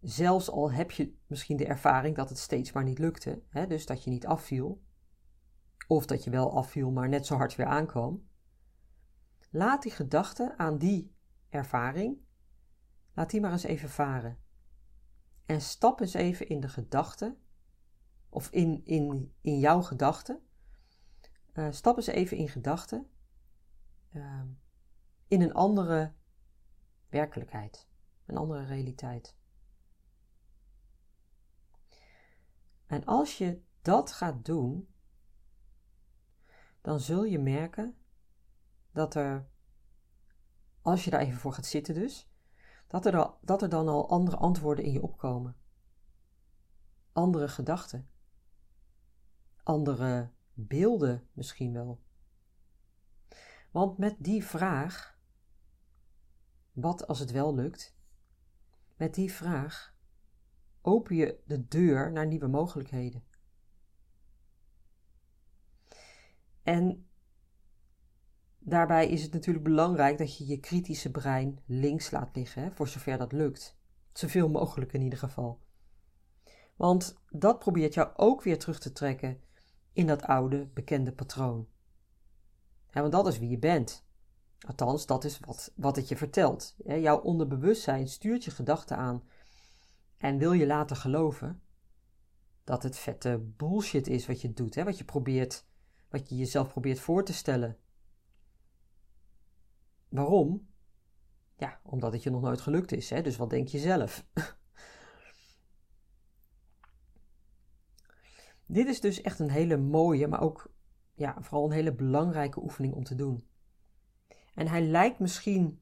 Zelfs 0.00 0.50
al 0.50 0.72
heb 0.72 0.90
je 0.90 1.16
misschien 1.26 1.56
de 1.56 1.66
ervaring 1.66 2.16
dat 2.16 2.28
het 2.28 2.38
steeds 2.38 2.72
maar 2.72 2.84
niet 2.84 2.98
lukte, 2.98 3.42
hè, 3.48 3.66
dus 3.66 3.86
dat 3.86 4.04
je 4.04 4.10
niet 4.10 4.26
afviel, 4.26 4.82
of 5.86 6.06
dat 6.06 6.24
je 6.24 6.30
wel 6.30 6.56
afviel, 6.56 6.90
maar 6.90 7.08
net 7.08 7.26
zo 7.26 7.36
hard 7.36 7.54
weer 7.54 7.66
aankwam. 7.66 8.27
Laat 9.48 9.82
die 9.82 9.92
gedachte 9.92 10.54
aan 10.56 10.78
die 10.78 11.14
ervaring, 11.48 12.18
laat 13.12 13.30
die 13.30 13.40
maar 13.40 13.52
eens 13.52 13.62
even 13.62 13.90
varen. 13.90 14.38
En 15.46 15.60
stap 15.60 16.00
eens 16.00 16.14
even 16.14 16.48
in 16.48 16.60
de 16.60 16.68
gedachte, 16.68 17.36
of 18.28 18.50
in, 18.50 18.84
in, 18.84 19.34
in 19.40 19.58
jouw 19.58 19.82
gedachte. 19.82 20.40
Uh, 21.54 21.66
stap 21.70 21.96
eens 21.96 22.06
even 22.06 22.36
in 22.36 22.48
gedachte 22.48 23.06
uh, 24.12 24.42
in 25.28 25.42
een 25.42 25.54
andere 25.54 26.12
werkelijkheid, 27.08 27.88
een 28.26 28.36
andere 28.36 28.64
realiteit. 28.64 29.36
En 32.86 33.04
als 33.04 33.38
je 33.38 33.62
dat 33.82 34.12
gaat 34.12 34.44
doen, 34.44 34.88
dan 36.80 37.00
zul 37.00 37.24
je 37.24 37.38
merken 37.38 37.97
dat 38.98 39.14
er, 39.14 39.48
als 40.82 41.04
je 41.04 41.10
daar 41.10 41.20
even 41.20 41.38
voor 41.38 41.52
gaat 41.52 41.66
zitten 41.66 41.94
dus, 41.94 42.30
dat 42.86 43.06
er, 43.06 43.34
dat 43.40 43.62
er 43.62 43.68
dan 43.68 43.88
al 43.88 44.08
andere 44.08 44.36
antwoorden 44.36 44.84
in 44.84 44.92
je 44.92 45.02
opkomen. 45.02 45.56
Andere 47.12 47.48
gedachten. 47.48 48.10
Andere 49.62 50.30
beelden 50.52 51.28
misschien 51.32 51.72
wel. 51.72 52.02
Want 53.70 53.98
met 53.98 54.16
die 54.18 54.44
vraag, 54.44 55.18
wat 56.72 57.06
als 57.06 57.18
het 57.18 57.30
wel 57.30 57.54
lukt, 57.54 57.96
met 58.96 59.14
die 59.14 59.32
vraag 59.32 59.96
open 60.82 61.16
je 61.16 61.42
de 61.46 61.68
deur 61.68 62.12
naar 62.12 62.26
nieuwe 62.26 62.48
mogelijkheden. 62.48 63.24
En 66.62 67.07
daarbij 68.58 69.08
is 69.08 69.22
het 69.22 69.32
natuurlijk 69.32 69.64
belangrijk 69.64 70.18
dat 70.18 70.38
je 70.38 70.46
je 70.46 70.60
kritische 70.60 71.10
brein 71.10 71.58
links 71.66 72.10
laat 72.10 72.36
liggen, 72.36 72.72
voor 72.72 72.88
zover 72.88 73.18
dat 73.18 73.32
lukt. 73.32 73.76
Zoveel 74.12 74.48
mogelijk 74.48 74.92
in 74.92 75.02
ieder 75.02 75.18
geval. 75.18 75.60
Want 76.76 77.18
dat 77.30 77.58
probeert 77.58 77.94
jou 77.94 78.10
ook 78.16 78.42
weer 78.42 78.58
terug 78.58 78.78
te 78.78 78.92
trekken 78.92 79.40
in 79.92 80.06
dat 80.06 80.22
oude, 80.22 80.66
bekende 80.66 81.12
patroon. 81.12 81.68
want 82.92 83.12
dat 83.12 83.26
is 83.26 83.38
wie 83.38 83.50
je 83.50 83.58
bent. 83.58 84.06
Althans, 84.66 85.06
dat 85.06 85.24
is 85.24 85.40
wat, 85.40 85.72
wat 85.76 85.96
het 85.96 86.08
je 86.08 86.16
vertelt. 86.16 86.76
jouw 86.84 87.20
onderbewustzijn 87.20 88.08
stuurt 88.08 88.44
je 88.44 88.50
gedachten 88.50 88.96
aan 88.96 89.22
en 90.16 90.38
wil 90.38 90.52
je 90.52 90.66
laten 90.66 90.96
geloven 90.96 91.62
dat 92.64 92.82
het 92.82 92.96
vette 92.96 93.38
bullshit 93.56 94.06
is 94.06 94.26
wat 94.26 94.40
je 94.40 94.52
doet, 94.52 94.74
hè? 94.74 94.84
wat 94.84 94.98
je 94.98 95.04
probeert 95.04 95.66
wat 96.08 96.28
je 96.28 96.36
jezelf 96.36 96.68
probeert 96.68 97.00
voor 97.00 97.24
te 97.24 97.32
stellen. 97.32 97.76
Waarom? 100.08 100.68
Ja, 101.56 101.80
omdat 101.82 102.12
het 102.12 102.22
je 102.22 102.30
nog 102.30 102.40
nooit 102.40 102.60
gelukt 102.60 102.92
is. 102.92 103.10
Hè? 103.10 103.22
Dus 103.22 103.36
wat 103.36 103.50
denk 103.50 103.68
je 103.68 103.78
zelf? 103.78 104.26
Dit 108.66 108.86
is 108.86 109.00
dus 109.00 109.20
echt 109.20 109.38
een 109.38 109.50
hele 109.50 109.76
mooie, 109.76 110.28
maar 110.28 110.40
ook 110.40 110.72
ja, 111.14 111.36
vooral 111.40 111.64
een 111.64 111.72
hele 111.72 111.94
belangrijke 111.94 112.62
oefening 112.62 112.94
om 112.94 113.04
te 113.04 113.14
doen. 113.14 113.46
En 114.54 114.68
hij 114.68 114.82
lijkt 114.82 115.18
misschien 115.18 115.80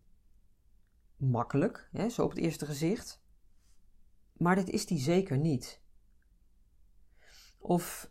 makkelijk, 1.16 1.88
hè, 1.92 2.08
zo 2.08 2.22
op 2.22 2.30
het 2.30 2.38
eerste 2.38 2.66
gezicht, 2.66 3.22
maar 4.32 4.54
dit 4.54 4.68
is 4.68 4.86
die 4.86 4.98
zeker 4.98 5.38
niet. 5.38 5.80
Of 7.58 8.10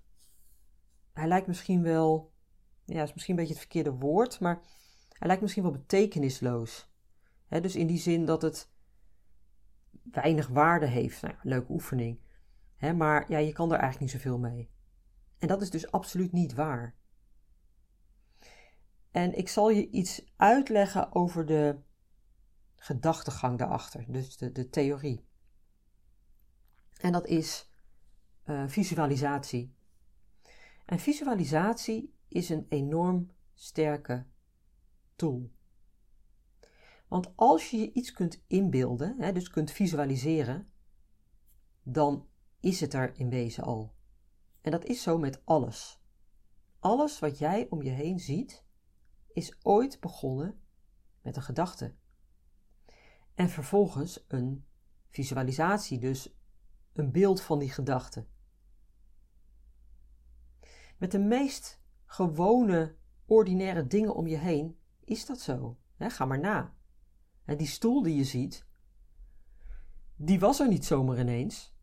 hij 1.13 1.27
lijkt 1.27 1.47
misschien 1.47 1.81
wel, 1.81 2.33
ja, 2.85 3.03
is 3.03 3.13
misschien 3.13 3.33
een 3.33 3.39
beetje 3.39 3.59
het 3.59 3.63
verkeerde 3.63 3.97
woord, 3.97 4.39
maar 4.39 4.61
hij 5.17 5.27
lijkt 5.27 5.41
misschien 5.41 5.63
wel 5.63 5.71
betekenisloos. 5.71 6.89
dus 7.47 7.75
in 7.75 7.87
die 7.87 7.97
zin 7.97 8.25
dat 8.25 8.41
het 8.41 8.69
weinig 10.03 10.47
waarde 10.47 10.85
heeft. 10.85 11.21
Nou, 11.21 11.35
leuke 11.41 11.71
oefening. 11.71 12.19
maar 12.95 13.31
ja, 13.31 13.37
je 13.37 13.53
kan 13.53 13.71
er 13.71 13.79
eigenlijk 13.79 14.01
niet 14.01 14.21
zoveel 14.21 14.39
mee. 14.39 14.69
En 15.37 15.47
dat 15.47 15.61
is 15.61 15.69
dus 15.69 15.91
absoluut 15.91 16.31
niet 16.31 16.53
waar. 16.53 16.95
En 19.11 19.37
ik 19.37 19.49
zal 19.49 19.69
je 19.69 19.89
iets 19.89 20.33
uitleggen 20.35 21.15
over 21.15 21.45
de 21.45 21.79
gedachtegang 22.75 23.57
daarachter, 23.57 24.05
dus 24.07 24.37
de, 24.37 24.51
de 24.51 24.69
theorie. 24.69 25.25
En 27.01 27.11
dat 27.11 27.25
is 27.25 27.69
uh, 28.45 28.63
visualisatie. 28.67 29.75
En 30.85 30.99
visualisatie 30.99 32.13
is 32.27 32.49
een 32.49 32.65
enorm 32.69 33.31
sterke 33.53 34.25
tool. 35.15 35.51
Want 37.07 37.33
als 37.35 37.69
je 37.69 37.77
je 37.77 37.91
iets 37.91 38.11
kunt 38.11 38.43
inbeelden, 38.47 39.15
hè, 39.19 39.31
dus 39.31 39.49
kunt 39.49 39.71
visualiseren, 39.71 40.71
dan 41.83 42.27
is 42.59 42.79
het 42.79 42.93
er 42.93 43.17
in 43.17 43.29
wezen 43.29 43.63
al. 43.63 43.93
En 44.61 44.71
dat 44.71 44.85
is 44.85 45.01
zo 45.01 45.17
met 45.17 45.45
alles. 45.45 46.03
Alles 46.79 47.19
wat 47.19 47.37
jij 47.37 47.67
om 47.69 47.81
je 47.81 47.89
heen 47.89 48.19
ziet, 48.19 48.63
is 49.33 49.57
ooit 49.61 49.99
begonnen 49.99 50.61
met 51.21 51.35
een 51.35 51.41
gedachte. 51.41 51.95
En 53.33 53.49
vervolgens 53.49 54.25
een 54.27 54.65
visualisatie, 55.09 55.99
dus 55.99 56.35
een 56.93 57.11
beeld 57.11 57.41
van 57.41 57.59
die 57.59 57.69
gedachte. 57.69 58.25
Met 60.97 61.11
de 61.11 61.19
meest 61.19 61.81
gewone, 62.05 62.95
ordinaire 63.25 63.87
dingen 63.87 64.15
om 64.15 64.27
je 64.27 64.37
heen 64.37 64.79
is 65.05 65.25
dat 65.25 65.39
zo. 65.39 65.77
ga 65.97 66.25
maar 66.25 66.39
na. 66.39 66.73
die 67.45 67.67
stoel 67.67 68.01
die 68.01 68.15
je 68.15 68.23
ziet, 68.23 68.65
die 70.15 70.39
was 70.39 70.59
er 70.59 70.67
niet 70.67 70.85
zomaar 70.85 71.19
ineens. 71.19 71.73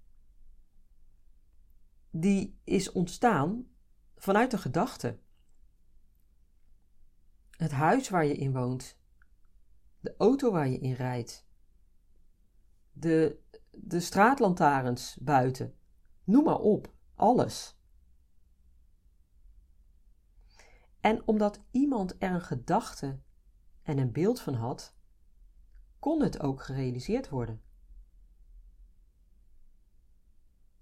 Die 2.10 2.60
is 2.64 2.92
ontstaan 2.92 3.66
vanuit 4.16 4.52
een 4.52 4.58
gedachte. 4.58 5.18
Het 7.50 7.70
huis 7.70 8.08
waar 8.08 8.24
je 8.24 8.34
in 8.34 8.52
woont, 8.52 8.98
de 10.00 10.14
auto 10.18 10.50
waar 10.50 10.68
je 10.68 10.78
in 10.78 10.92
rijdt, 10.92 11.46
de, 12.92 13.38
de 13.70 14.00
straatlantaarns 14.00 15.16
buiten, 15.20 15.74
noem 16.24 16.44
maar 16.44 16.58
op, 16.58 16.94
alles. 17.14 17.80
En 21.02 21.26
omdat 21.26 21.60
iemand 21.70 22.14
er 22.18 22.30
een 22.30 22.40
gedachte 22.40 23.20
en 23.82 23.98
een 23.98 24.12
beeld 24.12 24.40
van 24.40 24.54
had, 24.54 24.94
kon 25.98 26.22
het 26.22 26.40
ook 26.40 26.62
gerealiseerd 26.62 27.28
worden. 27.28 27.62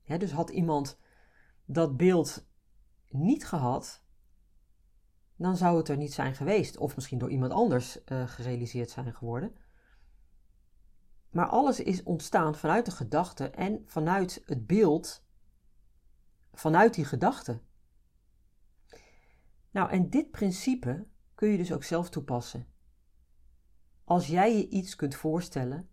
dus 0.04 0.32
had 0.32 0.50
iemand 0.50 0.98
dat 1.64 1.96
beeld 1.96 2.46
niet 3.08 3.46
gehad, 3.46 4.04
dan 5.36 5.56
zou 5.56 5.76
het 5.76 5.88
er 5.88 5.96
niet 5.96 6.12
zijn 6.12 6.34
geweest, 6.34 6.76
of 6.76 6.94
misschien 6.94 7.18
door 7.18 7.30
iemand 7.30 7.52
anders 7.52 7.98
uh, 8.06 8.28
gerealiseerd 8.28 8.90
zijn 8.90 9.14
geworden. 9.14 9.56
Maar 11.30 11.46
alles 11.46 11.80
is 11.80 12.02
ontstaan 12.02 12.54
vanuit 12.54 12.84
de 12.84 12.90
gedachte 12.90 13.50
en 13.50 13.82
vanuit 13.86 14.42
het 14.46 14.66
beeld, 14.66 15.24
vanuit 16.52 16.94
die 16.94 17.04
gedachte. 17.04 17.60
Nou, 19.70 19.90
en 19.90 20.10
dit 20.10 20.30
principe 20.30 21.06
kun 21.34 21.48
je 21.48 21.56
dus 21.56 21.72
ook 21.72 21.84
zelf 21.84 22.10
toepassen. 22.10 22.66
Als 24.04 24.26
jij 24.26 24.56
je 24.56 24.68
iets 24.68 24.96
kunt 24.96 25.14
voorstellen, 25.14 25.88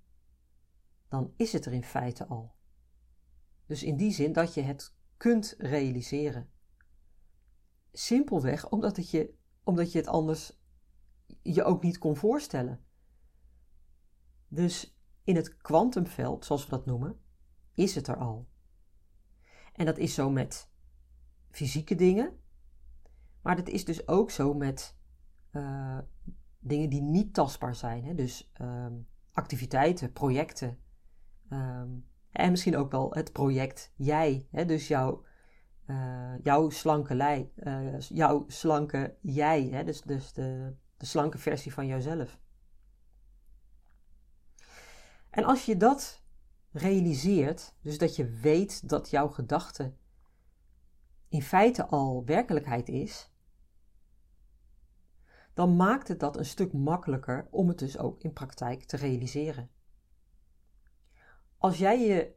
dan 1.08 1.34
is 1.36 1.54
het 1.54 1.66
er 1.66 1.74
in 1.74 1.84
feite 1.84 2.26
al. 2.26 2.56
Dus 3.66 3.84
in 3.84 3.98
die 3.98 4.12
zin 4.12 4.34
dat 4.34 4.54
je 4.54 4.62
het 4.62 4.96
kunt 5.18 5.56
realiseren. 5.58 6.50
Simpelweg 7.92 8.70
omdat, 8.70 8.96
het 8.96 9.10
je, 9.10 9.34
omdat 9.64 9.92
je 9.92 9.98
het 9.98 10.08
anders 10.08 10.60
je 11.42 11.64
ook 11.64 11.84
niet 11.84 11.98
kon 11.98 12.16
voorstellen. 12.16 12.86
Dus 14.48 14.98
in 15.24 15.36
het 15.36 15.58
kwantumveld, 15.58 16.46
zoals 16.46 16.64
we 16.64 16.70
dat 16.70 16.86
noemen, 16.86 17.20
is 17.74 17.96
het 17.96 18.08
er 18.08 18.18
al. 18.18 18.48
En 19.74 19.86
dat 19.86 19.98
is 19.98 20.14
zo 20.14 20.30
met 20.30 20.70
fysieke 21.50 21.96
dingen, 21.96 22.40
maar 23.48 23.56
dat 23.56 23.68
is 23.68 23.86
dus 23.86 24.08
ook 24.08 24.32
zo 24.32 24.54
met 24.54 24.96
uh, 25.52 25.98
dingen 26.60 26.90
die 26.90 27.02
niet 27.02 27.34
tastbaar 27.34 27.76
zijn. 27.76 28.06
Hè? 28.06 28.16
Dus 28.16 28.52
um, 28.62 29.08
activiteiten, 29.32 30.14
projecten. 30.14 30.80
Um, 31.50 32.08
en 32.32 32.52
misschien 32.52 32.78
ook 32.78 32.92
wel 32.92 33.14
het 33.14 33.32
project 33.32 33.94
jij. 33.96 34.48
Hè? 34.52 34.66
Dus 34.66 34.88
jouw, 34.88 35.24
uh, 35.86 36.34
jouw 36.44 36.70
slanke 36.70 37.16
lei, 37.16 37.52
uh, 37.56 38.00
jouw 38.00 38.44
slanke 38.48 39.18
jij. 39.22 39.64
Hè? 39.64 39.84
Dus, 39.84 40.02
dus 40.02 40.34
de, 40.34 40.76
de 40.98 41.06
slanke 41.06 41.38
versie 41.38 41.74
van 41.74 41.88
jouzelf. 41.88 42.40
En 45.30 45.44
als 45.44 45.66
je 45.66 45.78
dat 45.78 46.24
realiseert, 46.72 47.76
dus 47.82 47.98
dat 47.98 48.16
je 48.16 48.30
weet 48.30 48.90
dat 48.90 49.10
jouw 49.10 49.28
gedachte 49.28 49.94
in 51.30 51.42
feite 51.42 51.86
al 51.86 52.26
werkelijkheid 52.26 52.90
is, 52.90 53.32
dan 55.58 55.76
maakt 55.76 56.08
het 56.08 56.20
dat 56.20 56.38
een 56.38 56.46
stuk 56.46 56.74
makkelijker 56.74 57.48
om 57.52 57.68
het 57.68 57.80
dus 57.80 57.98
ook 57.98 58.22
in 58.22 58.34
praktijk 58.34 58.84
te 58.84 58.98
realiseren. 58.98 59.70
Als 61.58 61.78
jij 61.78 62.08
je 62.08 62.36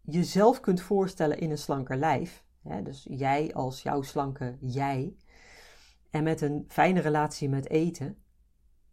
jezelf 0.00 0.60
kunt 0.60 0.80
voorstellen 0.80 1.38
in 1.38 1.50
een 1.50 1.58
slanker 1.58 1.96
lijf, 1.96 2.44
hè, 2.62 2.82
dus 2.82 3.06
jij 3.10 3.54
als 3.54 3.82
jouw 3.82 4.02
slanke 4.02 4.56
jij, 4.60 5.16
en 6.10 6.22
met 6.22 6.40
een 6.40 6.64
fijne 6.68 7.00
relatie 7.00 7.48
met 7.48 7.68
eten, 7.68 8.22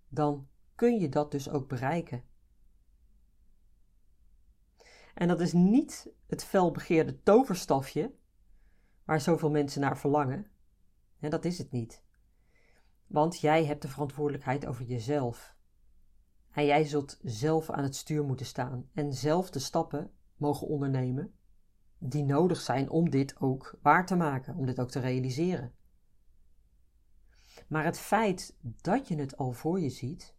dan 0.07 0.47
kun 0.75 0.99
je 0.99 1.09
dat 1.09 1.31
dus 1.31 1.49
ook 1.49 1.67
bereiken. 1.67 2.23
En 5.13 5.27
dat 5.27 5.39
is 5.39 5.53
niet 5.53 6.09
het 6.27 6.43
felbegeerde 6.43 7.23
toverstafje 7.23 8.13
waar 9.03 9.21
zoveel 9.21 9.51
mensen 9.51 9.81
naar 9.81 9.97
verlangen. 9.97 10.47
En 11.19 11.29
dat 11.29 11.45
is 11.45 11.57
het 11.57 11.71
niet. 11.71 12.04
Want 13.07 13.39
jij 13.39 13.65
hebt 13.65 13.81
de 13.81 13.87
verantwoordelijkheid 13.87 14.65
over 14.65 14.85
jezelf. 14.85 15.55
En 16.51 16.65
jij 16.65 16.83
zult 16.83 17.19
zelf 17.23 17.69
aan 17.69 17.83
het 17.83 17.95
stuur 17.95 18.23
moeten 18.23 18.45
staan 18.45 18.89
en 18.93 19.13
zelf 19.13 19.49
de 19.49 19.59
stappen 19.59 20.11
mogen 20.35 20.67
ondernemen 20.67 21.33
die 21.97 22.23
nodig 22.23 22.61
zijn 22.61 22.89
om 22.89 23.09
dit 23.09 23.39
ook 23.39 23.77
waar 23.81 24.05
te 24.05 24.15
maken, 24.15 24.55
om 24.55 24.65
dit 24.65 24.79
ook 24.79 24.91
te 24.91 24.99
realiseren. 24.99 25.73
Maar 27.67 27.83
het 27.83 27.97
feit 27.97 28.57
dat 28.61 29.07
je 29.07 29.15
het 29.15 29.37
al 29.37 29.51
voor 29.51 29.79
je 29.79 29.89
ziet, 29.89 30.35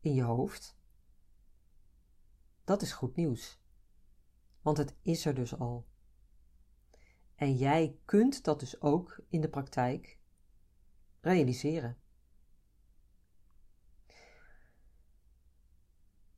in 0.00 0.14
je 0.14 0.22
hoofd, 0.22 0.78
dat 2.64 2.82
is 2.82 2.92
goed 2.92 3.16
nieuws. 3.16 3.62
Want 4.62 4.76
het 4.76 4.94
is 5.02 5.26
er 5.26 5.34
dus 5.34 5.58
al. 5.58 5.86
En 7.34 7.56
jij 7.56 7.98
kunt 8.04 8.44
dat 8.44 8.60
dus 8.60 8.80
ook 8.80 9.20
in 9.28 9.40
de 9.40 9.48
praktijk 9.48 10.18
realiseren. 11.24 11.98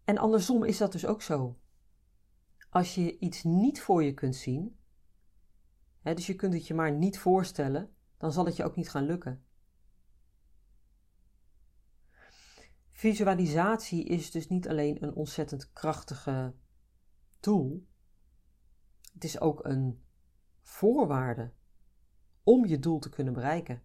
En 0.05 0.19
andersom 0.19 0.65
is 0.65 0.79
dat 0.79 0.93
dus 0.93 1.07
ook 1.07 1.23
zo. 1.23 1.59
Als 2.71 2.95
je 2.95 3.19
iets 3.19 3.43
niet 3.43 3.81
voor 3.81 4.03
je 4.05 4.15
kunt 4.15 4.37
zien, 4.37 4.79
hè, 6.01 6.15
dus 6.15 6.27
je 6.27 6.35
kunt 6.35 6.53
het 6.53 6.67
je 6.67 6.75
maar 6.75 6.93
niet 6.93 7.19
voorstellen, 7.19 7.95
dan 8.17 8.33
zal 8.33 8.45
het 8.45 8.57
je 8.57 8.65
ook 8.65 8.77
niet 8.77 8.91
gaan 8.91 9.05
lukken. 9.05 9.45
Visualisatie 12.91 14.05
is 14.05 14.31
dus 14.31 14.49
niet 14.49 14.69
alleen 14.69 15.03
een 15.03 15.15
ontzettend 15.15 15.73
krachtige 15.73 16.55
tool, 17.41 17.87
het 19.17 19.25
is 19.25 19.41
ook 19.41 19.65
een 19.65 20.05
voorwaarde 20.61 21.53
om 22.43 22.67
je 22.67 22.79
doel 22.79 22.99
te 22.99 23.09
kunnen 23.09 23.33
bereiken. 23.33 23.83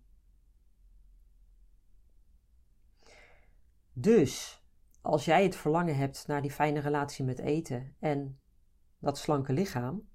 Dus 3.94 4.64
als 5.02 5.26
jij 5.26 5.44
het 5.44 5.56
verlangen 5.56 5.96
hebt 5.96 6.28
naar 6.28 6.42
die 6.42 6.52
fijne 6.52 6.80
relatie 6.80 7.26
met 7.26 7.40
eten 7.40 7.96
en 8.00 8.40
dat 9.00 9.18
slanke 9.18 9.54
lichaam, 9.54 10.10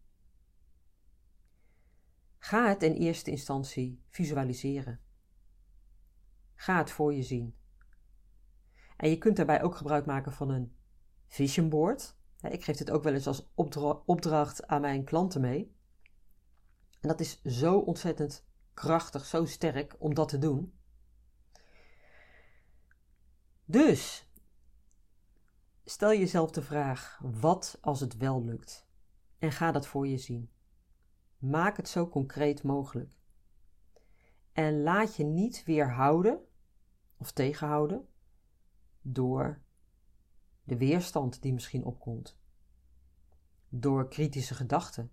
Ga 2.47 2.69
het 2.69 2.83
in 2.83 2.93
eerste 2.93 3.31
instantie 3.31 4.03
visualiseren. 4.09 5.01
Ga 6.55 6.79
het 6.79 6.91
voor 6.91 7.15
je 7.15 7.23
zien. 7.23 7.57
En 8.97 9.09
je 9.11 9.19
kunt 9.19 9.37
daarbij 9.37 9.63
ook 9.63 9.77
gebruik 9.77 10.07
maken 10.07 10.33
van 10.33 10.51
een 10.51 10.77
vision 11.27 11.69
board. 11.69 12.17
Ik 12.41 12.65
geef 12.65 12.77
dit 12.77 12.91
ook 12.91 13.03
wel 13.03 13.13
eens 13.13 13.27
als 13.27 13.53
opdracht 14.05 14.67
aan 14.67 14.81
mijn 14.81 15.05
klanten 15.05 15.41
mee. 15.41 15.77
En 17.01 17.09
dat 17.09 17.21
is 17.21 17.43
zo 17.43 17.79
ontzettend 17.79 18.47
krachtig, 18.75 19.25
zo 19.25 19.45
sterk 19.45 19.97
om 19.99 20.15
dat 20.15 20.29
te 20.29 20.39
doen. 20.39 20.76
Dus, 23.69 24.29
stel 25.85 26.11
jezelf 26.11 26.51
de 26.51 26.63
vraag: 26.63 27.21
wat 27.23 27.79
als 27.81 28.01
het 28.01 28.17
wel 28.17 28.45
lukt? 28.45 28.87
En 29.39 29.53
ga 29.53 29.73
dat 29.73 29.87
voor 29.87 30.07
je 30.07 30.19
zien. 30.19 30.51
Maak 31.39 31.77
het 31.77 31.89
zo 31.89 32.09
concreet 32.09 32.63
mogelijk. 32.63 33.17
En 34.53 34.83
laat 34.83 35.17
je 35.17 35.25
niet 35.25 35.65
weerhouden 35.65 36.41
of 37.17 37.33
tegenhouden 37.33 38.09
door 39.01 39.63
de 40.65 40.77
weerstand 40.77 41.43
die 41.43 41.53
misschien 41.53 41.85
opkomt, 41.85 42.39
door 43.69 44.09
kritische 44.09 44.55
gedachten, 44.55 45.13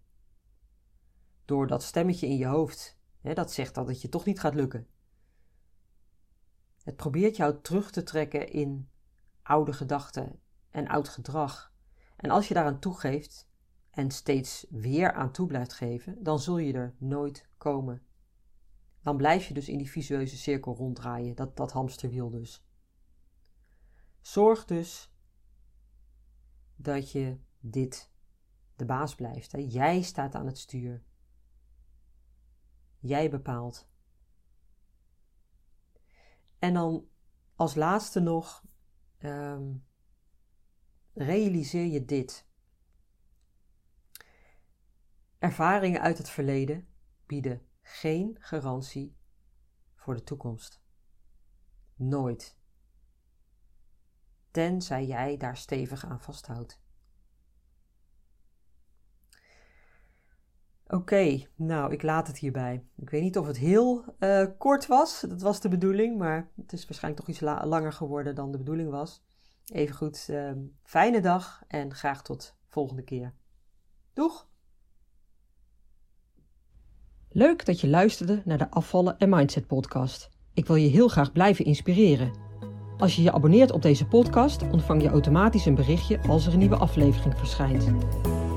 door 1.45 1.67
dat 1.67 1.83
stemmetje 1.83 2.27
in 2.27 2.37
je 2.37 2.45
hoofd 2.45 2.97
hè, 3.21 3.33
dat 3.33 3.51
zegt 3.51 3.75
dat 3.75 3.87
het 3.87 4.01
je 4.01 4.09
toch 4.09 4.25
niet 4.25 4.39
gaat 4.39 4.55
lukken. 4.55 4.87
Het 6.83 6.95
probeert 6.95 7.35
jou 7.35 7.61
terug 7.61 7.91
te 7.91 8.03
trekken 8.03 8.51
in 8.51 8.89
oude 9.41 9.73
gedachten 9.73 10.39
en 10.69 10.87
oud 10.87 11.09
gedrag. 11.09 11.73
En 12.15 12.29
als 12.29 12.47
je 12.47 12.53
daaraan 12.53 12.79
toegeeft 12.79 13.49
en 13.89 14.11
steeds 14.11 14.65
weer 14.69 15.13
aan 15.13 15.31
toe 15.31 15.47
blijft 15.47 15.73
geven, 15.73 16.23
dan 16.23 16.39
zul 16.39 16.57
je 16.57 16.73
er 16.73 16.95
nooit 16.97 17.47
komen. 17.57 18.01
Dan 19.01 19.17
blijf 19.17 19.47
je 19.47 19.53
dus 19.53 19.69
in 19.69 19.77
die 19.77 19.89
visueuze 19.89 20.37
cirkel 20.37 20.75
ronddraaien, 20.75 21.35
dat, 21.35 21.57
dat 21.57 21.71
hamsterwiel 21.71 22.29
dus. 22.29 22.65
Zorg 24.21 24.65
dus 24.65 25.13
dat 26.75 27.11
je 27.11 27.37
dit 27.59 28.11
de 28.75 28.85
baas 28.85 29.15
blijft. 29.15 29.51
Hè? 29.51 29.65
Jij 29.67 30.01
staat 30.01 30.35
aan 30.35 30.45
het 30.45 30.57
stuur. 30.57 31.03
Jij 32.99 33.29
bepaalt. 33.29 33.87
En 36.63 36.73
dan 36.73 37.07
als 37.55 37.75
laatste 37.75 38.19
nog, 38.19 38.63
ehm, 39.17 39.73
realiseer 41.13 41.85
je 41.85 42.05
dit. 42.05 42.47
Ervaringen 45.37 46.01
uit 46.01 46.17
het 46.17 46.29
verleden 46.29 46.87
bieden 47.25 47.67
geen 47.81 48.37
garantie 48.39 49.17
voor 49.95 50.13
de 50.15 50.23
toekomst. 50.23 50.81
Nooit. 51.95 52.57
Tenzij 54.51 55.05
jij 55.05 55.37
daar 55.37 55.57
stevig 55.57 56.05
aan 56.05 56.21
vasthoudt. 56.21 56.82
Oké, 60.87 61.45
nou, 61.55 61.91
ik 61.91 62.01
laat 62.01 62.27
het 62.27 62.37
hierbij. 62.37 62.83
Ik 62.95 63.09
weet 63.09 63.21
niet 63.21 63.37
of 63.37 63.47
het 63.47 63.57
heel 63.57 64.03
uh, 64.19 64.45
kort 64.57 64.87
was. 64.87 65.25
Dat 65.29 65.41
was 65.41 65.61
de 65.61 65.69
bedoeling, 65.69 66.17
maar 66.17 66.49
het 66.55 66.73
is 66.73 66.85
waarschijnlijk 66.85 67.25
toch 67.25 67.35
iets 67.35 67.65
langer 67.65 67.93
geworden 67.93 68.35
dan 68.35 68.51
de 68.51 68.57
bedoeling 68.57 68.89
was. 68.89 69.23
Even 69.65 69.95
goed, 69.95 70.27
uh, 70.29 70.51
fijne 70.83 71.21
dag 71.21 71.63
en 71.67 71.93
graag 71.93 72.23
tot 72.23 72.55
volgende 72.67 73.03
keer. 73.03 73.33
Doeg! 74.13 74.47
Leuk 77.29 77.65
dat 77.65 77.81
je 77.81 77.87
luisterde 77.87 78.41
naar 78.45 78.57
de 78.57 78.69
Afvallen 78.69 79.17
en 79.17 79.29
Mindset 79.29 79.67
podcast. 79.67 80.29
Ik 80.53 80.67
wil 80.67 80.75
je 80.75 80.89
heel 80.89 81.07
graag 81.07 81.31
blijven 81.31 81.65
inspireren. 81.65 82.31
Als 82.97 83.15
je 83.15 83.21
je 83.21 83.31
abonneert 83.31 83.71
op 83.71 83.81
deze 83.81 84.05
podcast, 84.05 84.61
ontvang 84.71 85.01
je 85.01 85.09
automatisch 85.09 85.65
een 85.65 85.75
berichtje 85.75 86.19
als 86.27 86.45
er 86.45 86.53
een 86.53 86.59
nieuwe 86.59 86.75
aflevering 86.75 87.37
verschijnt. 87.37 87.91